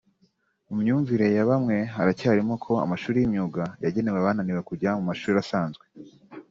[0.67, 5.85] “mu myumvire ya bamwe haracyarimo ko amashuri y’imyuga yagenewe abananiwe kujya mu mashuri asanzwe